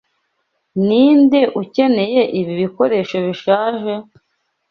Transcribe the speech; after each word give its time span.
Ninde 0.85 1.41
ukeneye 1.61 2.21
ibi 2.39 2.53
bikoresho 2.61 3.17
bishaje? 3.25 3.93